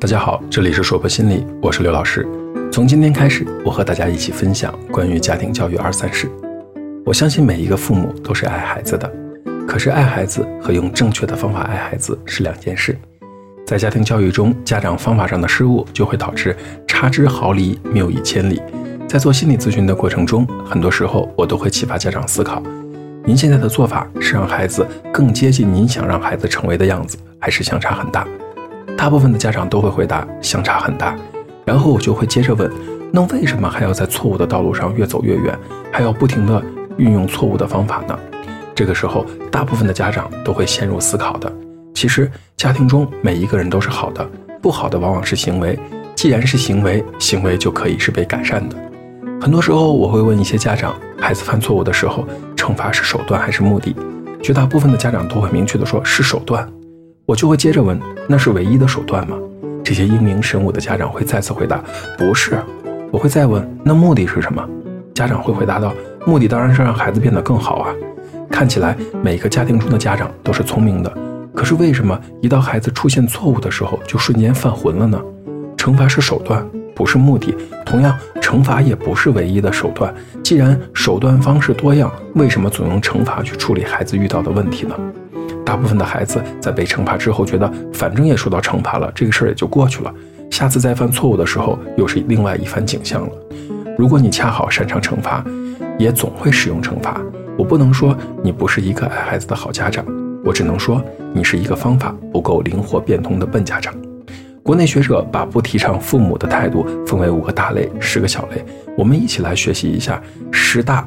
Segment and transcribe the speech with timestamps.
[0.00, 2.24] 大家好，这里是说破心理，我是刘老师。
[2.70, 6.30] 从今天开始，我和大家一起分享关于家庭教育二三事。
[7.04, 9.12] 我相信每一个父母都是爱孩子的，
[9.66, 12.96] 可是爱孩子和用正确的方法爱孩子是两件事。
[13.66, 16.56] 在家庭教育中，家长方法上的失误就会导致
[16.86, 18.62] 差之毫厘，谬以千里。
[19.08, 22.62] 在做心理咨询的过程中，很多时候我都会启发家长思考：
[23.24, 28.24] 您现在的做法是让孩子更接近您想让孩子成为的样子，还是相差很大？
[28.98, 31.16] 大部分的家长都会回答相差很大，
[31.64, 32.68] 然后我就会接着问，
[33.12, 35.56] 那为什么还要在错误的道路上越走越远，
[35.92, 36.60] 还要不停的
[36.96, 38.18] 运用错误的方法呢？
[38.74, 41.50] 这个时候，大部分的家长都会陷入思考的。
[41.94, 44.28] 其实，家庭中每一个人都是好的，
[44.60, 45.78] 不好的往往是行为。
[46.16, 48.74] 既然是行为，行为就可以是被改善的。
[49.40, 52.26] 很多时候，我会问一些家长，孩子犯错误的时候，
[52.56, 53.94] 惩罚是手段还是目的？
[54.42, 56.68] 绝大部分的家长都会明确的说，是手段。
[57.28, 59.36] 我就会接着问：“那是唯一的手段吗？”
[59.84, 61.84] 这些英明神武的家长会再次回答
[62.16, 62.58] ：“不是。”
[63.12, 64.66] 我会再问：“那目的是什么？”
[65.12, 65.92] 家长会回答道
[66.24, 67.94] ：“目的当然是让孩子变得更好啊。”
[68.50, 71.18] 看起来每个家庭中的家长都是聪明的，
[71.54, 75.20] 可是为什么一到孩子出现错误的时候就瞬间犯浑了呢？
[75.76, 77.54] 惩罚是手段，不是目的。
[77.84, 80.14] 同样，惩罚也不是唯一的手段。
[80.42, 84.98] 既然手段方式多样，为什么总用惩罚去处理孩子遇到的问题呢？
[85.68, 90.10] 大部分的孩子在被惩罚之后，觉得反正也受到惩罚了，这个事儿也就过去了。
[90.50, 93.32] 下次再犯错误的时候，又是另外一番景象了。
[93.98, 95.44] 如果你恰好擅长惩罚，
[95.98, 97.20] 也总会使用惩罚，
[97.58, 100.02] 我不能说你不是一个爱孩子的好家长，
[100.42, 103.94] 我只能说你是一个方法不够灵活变通的笨家长。
[104.62, 108.64] 国内学者把不提倡父母的态度分为五个大类、十个小类，
[108.96, 110.18] 我们一起来学习一下
[110.50, 111.06] 十大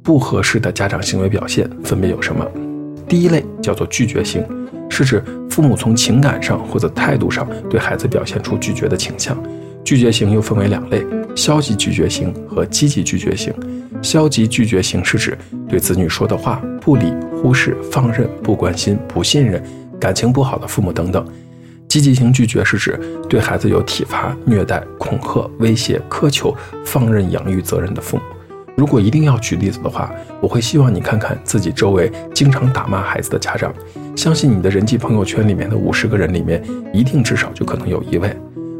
[0.00, 2.46] 不合适的家长行为表现分别有什么。
[3.08, 4.44] 第一类叫做拒绝型，
[4.90, 9.36] 是指父母从情感上或者态度上对孩子表现出拒绝的倾向。
[9.84, 11.04] 拒绝型又分为两类：
[11.36, 13.54] 消极拒绝型和积极拒绝型。
[14.02, 15.38] 消极拒绝型是指
[15.68, 19.62] 对子女说的话不理、忽视、放任、不关心、不信任、
[19.98, 21.24] 感情不好的父母等等。
[21.88, 22.98] 积极型拒绝是指
[23.28, 26.54] 对孩子有体罚、虐待、恐吓、威胁、苛求、
[26.84, 28.22] 放任养育责任的父母。
[28.76, 33.74] 如果一定要举例子的话，我会希望你看看自己周围经常打骂孩子的家长，
[34.14, 38.36] 相信你的人际朋友圈里面的五十个人里面，一定至少就可能有一位。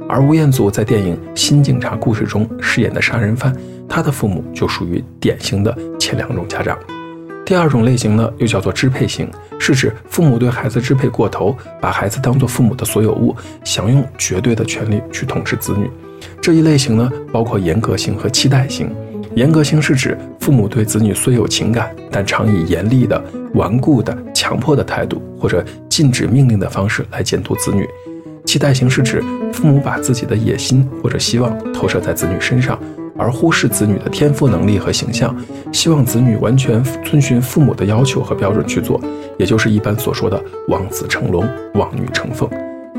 [0.07, 3.57] 而吴彦祖在电影《新警察故事》中饰演的杀人犯，
[3.89, 6.79] 他的父母就属于典型的前两种家长。
[7.47, 15.91] 第二种类型呢，又叫做支配型，是指父母对孩子支配过头，把孩子当做父母的所有物，想用绝对的权利去统治子女。
[16.41, 18.91] 这一类型呢，包括严格型和期待型。
[19.37, 27.87] 严格型是指父母对子女虽有情感，但常以严厉的、顽固的、强迫的态度，或者禁止命令的方式来监督子女。
[28.47, 32.81] 期待型是指父母把自己的野心或者希望投射在子女身上，
[33.19, 35.37] 而忽视子女的天赋能力和形象，
[35.71, 38.99] 希望子女完全遵循父母的要求和标准去做，
[39.39, 42.49] 也就是一般所说的望子成龙、望女成凤。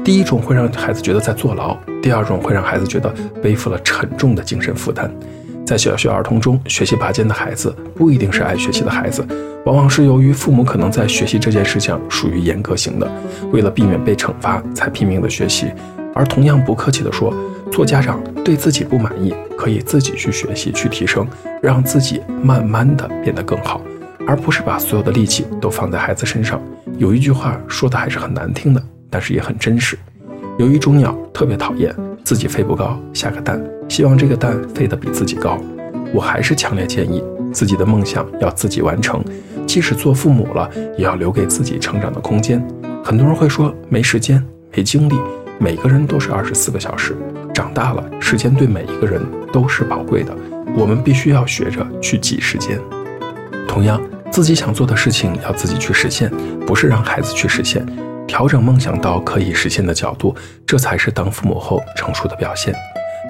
[0.03, 3.11] 第一种会让孩子觉得在坐牢，第二种会让孩子觉得
[3.41, 5.11] 背负了沉重的精神负担。
[5.67, 9.21] 在小学儿童中，学习拔尖的孩子不一定是爱学习的孩子，
[9.65, 13.11] 往往是由于父母可能在学习这件事上属于严格型的，
[13.51, 15.67] 为了避免被惩罚才拼命的学习。
[16.15, 17.33] 而同样不客气的说，
[17.69, 21.27] 做家长对自己不满意，可以自己去学习去提升，
[21.61, 23.81] 让自己慢慢的变得更好，
[24.25, 26.61] 而不是把所有的力气都放在孩子身上。
[26.97, 29.99] 有一句话说的还是很难听的，但是也很真实。
[30.57, 35.57] 有一种鸟特别讨厌自己飞不高，下个蛋，希望这个蛋飞得比自己高。
[36.13, 39.23] 我还是强烈建议，自己的梦想要自己完成，
[39.65, 42.65] 即使做父母了，也要留给自己成长的空间。
[43.03, 44.43] 很多人会说没时间、
[44.75, 45.15] 没精力，
[45.59, 47.15] 每个人都是二十四个小时，
[47.53, 49.21] 长大了，时间对每一个人
[49.51, 50.35] 都是宝贵的，
[50.75, 52.79] 我们必须要学着去挤时间。
[53.67, 56.31] 同样，自己想做的事情要自己去实现，
[56.65, 57.85] 不是让孩子去实现。
[58.25, 60.35] 调整梦想到可以实现的角度，
[60.65, 62.73] 这才是当父母后成熟的表现。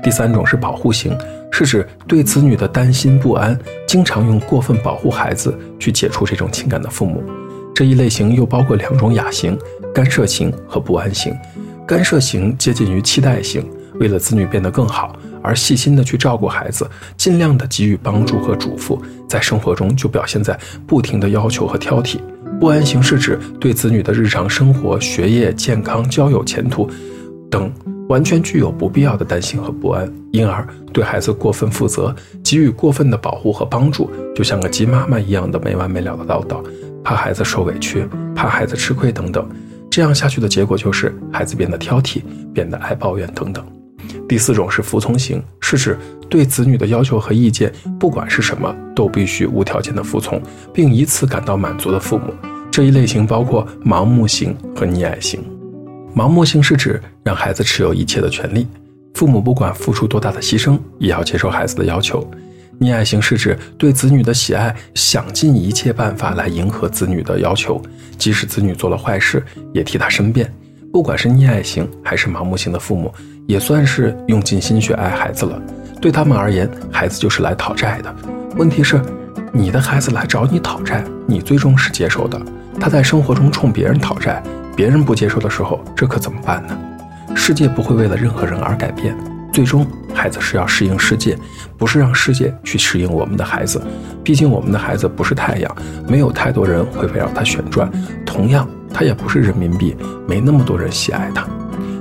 [0.03, 1.17] 第三种是保护型，
[1.51, 3.57] 是指对子女的担心不安，
[3.87, 7.23] 经常用过分保护孩子去解除这种情感的父母。
[7.75, 9.57] 这一类型又包括两种亚型：
[9.93, 11.35] 干涉型和不安型。
[11.85, 13.65] 干涉型接近于期待型，
[13.99, 22.17] 为了子女变得更好而细心的去照顾孩子，尽量的给予帮助和嘱咐，在生活中就表现在不停的要求和挑剔。
[22.59, 26.89] 不安型是指对子女的日常生活、学业、健康、交友、前途
[27.49, 27.71] 等
[28.09, 36.63] 完全具有不必要的担心和不安，因而对孩子过分负责，给予过分的保护和帮助，就像个鸡妈妈一样的没完没了的唠叨，
[37.03, 39.47] 怕孩子受委屈，怕孩子吃亏等等。
[39.89, 42.21] 这样下去的结果就是孩子变得挑剔，
[42.53, 43.65] 变得爱抱怨等等。
[44.27, 45.97] 第四种是服从型，是指
[46.29, 50.41] 对子女的要求和意见，不管是什么，都必须无条件的服从，
[50.73, 52.33] 并以此感到满足的父母。
[52.69, 55.56] 这一类型包括盲目型和溺爱型。
[56.17, 58.65] 盲目性是指让孩子持有一切的权利，
[59.13, 62.27] 父母不管付出多大的牺牲，也要接受孩子的要求。
[62.79, 67.79] 溺爱型是指对子女的喜爱，想尽一切办法来迎合子女的要求，
[68.17, 70.51] 即使子女做了坏事，也替他申辩。
[70.91, 73.13] 不管是溺爱型还是盲目型的父母，
[73.45, 75.61] 也算是用尽心血爱孩子了。
[76.01, 78.15] 对他们而言，孩子就是来讨债的。
[78.55, 78.99] 问题是，
[79.53, 82.41] 你的孩子来找你讨债，你最终是接受的。
[82.79, 84.41] 他在生活中冲别人讨债，
[84.77, 86.77] 别人不接受的时候，这可怎么办呢？
[87.35, 89.17] 世界不会为了任何人而改变，
[89.51, 91.35] 最终孩子是要适应世界，
[91.79, 93.81] 不是让世界去适应我们的孩子。
[94.23, 95.75] 毕竟我们的孩子不是太阳，
[96.07, 97.91] 没有太多人会围绕它旋转。
[98.25, 98.67] 同样。
[98.93, 99.95] 他也不是人民币，
[100.27, 101.45] 没那么多人喜爱他。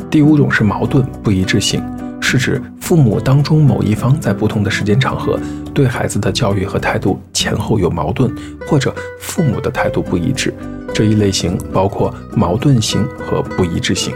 [0.09, 1.83] 第五种是矛盾不一致性，
[2.23, 5.37] 是指父母当中某一方在不同的时间场合
[5.75, 8.33] 对孩子的教育和态度前后有矛盾，
[8.65, 10.55] 或者父母的态度不一致。
[10.95, 14.15] 这一类型包括矛盾型和不一致性。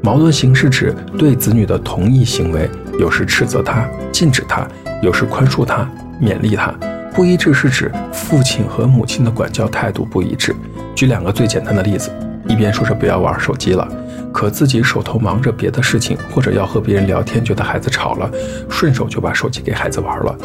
[0.00, 2.66] 矛盾型是指对子女的同意行为，
[2.98, 4.66] 有时斥责他、禁止他，
[5.02, 5.86] 有时宽恕他、
[6.18, 6.74] 勉励他。
[7.12, 10.56] 不一致是指父亲和母亲的管教态度不一致。
[10.94, 12.10] 举两个最简单的例子，
[12.48, 13.86] 一边说着不要玩手机了，
[14.36, 18.30] 可自己手头忙着别的事情，或者要和别人聊天，觉得孩子吵了，
[18.68, 20.36] 顺手就把手机给孩子玩了。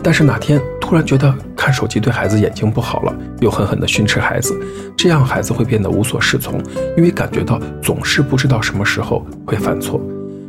[0.00, 4.56] 但是哪天突然觉得看手机对孩子眼睛不好了，又狠狠地训斥孩子，
[4.96, 6.62] 这样孩子会变得无所适从，
[6.96, 10.00] 因为感觉到总是不知道什么时候会犯错。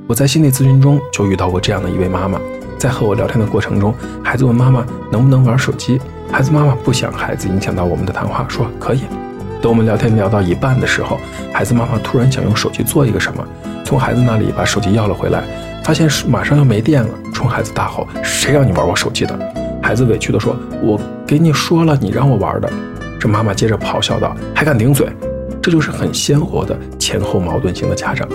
[0.06, 2.40] 我在心理咨询中就遇到过这样的一位妈妈。
[2.78, 3.92] 在和我聊天的过程中，
[4.24, 6.00] 孩子问妈妈能不能玩手机，
[6.32, 9.02] 孩子妈妈不想孩子影响到我们的谈话，说可以。
[9.62, 11.20] 等我们聊天聊到一半的时候，
[11.54, 13.48] 孩子妈妈突然想用手机做一个什么，
[13.86, 15.44] 从孩子那里把手机要了回来，
[15.84, 19.38] 发现马上要没电了，冲孩子大吼：“谁让你玩我手机的？”
[19.84, 22.72] 孩子委屈地说：“我给你说了，你让我玩的。”
[23.20, 25.08] 这妈妈接着咆哮道：“还敢顶嘴！”
[25.62, 28.28] 这就是很鲜活的前后矛盾型的家长，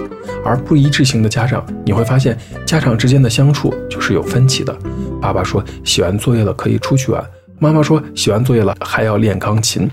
[0.44, 4.72] 而不一致型的家长，你会发现家长之间的相处就是有分歧的。
[5.20, 7.20] 爸爸说写完作业了可以出去玩，
[7.58, 9.90] 妈妈说写完作业了还要练钢琴，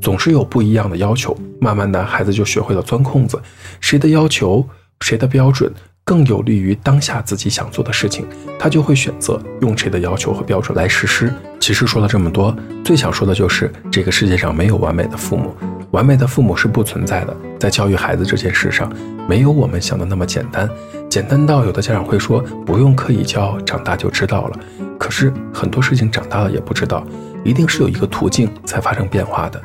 [0.00, 1.36] 总是有不一样的要求。
[1.60, 3.40] 慢慢的，孩子就学会了钻空子，
[3.80, 4.66] 谁的要求，
[5.00, 5.72] 谁的标准
[6.04, 8.26] 更有利于当下自己想做的事情，
[8.58, 11.32] 他就会选择用谁的要求和标准来实施。
[11.58, 12.54] 其实说了这么多，
[12.84, 15.54] 最想说的就是这个世界上没有完美的父母。
[15.92, 18.92] 完美的父母是不存在的，在教育孩子这件事上，
[19.26, 20.68] 没有我们想的那么简单，
[21.16, 24.60] 简单到有的家长会说不用刻意教，长大就知道了。
[24.98, 27.02] 可是很多事情长大了也不知道，
[27.42, 29.58] 一定是有一个途径才发生变化的。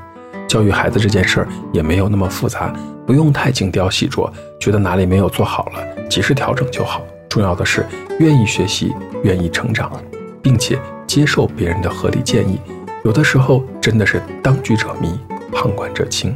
[0.48, 2.74] 教育孩子这件事儿也没有那么复杂，
[3.06, 4.32] 不用太精雕细琢，
[4.62, 7.02] 觉得哪里没有做好了，及时调整就好。
[7.28, 7.86] 重要的是
[8.20, 8.94] 愿意学习，
[9.26, 9.92] 愿意成长，
[10.42, 12.62] 并且接受别人的合理建议。
[13.04, 15.20] 有的时候真的是当局者迷。
[15.52, 16.34] 旁观者清，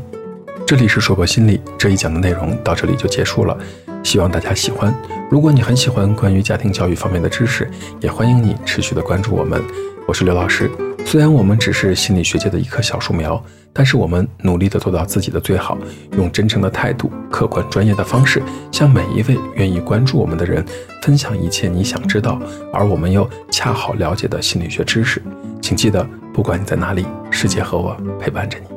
[0.67, 3.57] 这里是说博心理这一讲的内容到这里就结束了，
[4.05, 4.93] 希望大家喜欢。
[5.31, 7.67] 如果你很喜欢关于家庭教育方面的知识，
[7.99, 9.59] 也欢迎你持续的关注我们。
[10.07, 10.69] 我是刘老师，
[11.03, 13.43] 虽然我们只是心理学界的一棵小树苗，
[13.73, 15.75] 但是我们努力的做到自己的最好，
[16.15, 20.63] 用真诚的态度、客观专业的方式，向每一位愿意关注我们的人
[21.01, 22.39] 分享一切你想知道，
[22.71, 25.19] 而我们又恰好了解的心理学知识。
[25.63, 28.74] 请记得，不管你在哪里，世界和我陪伴着你。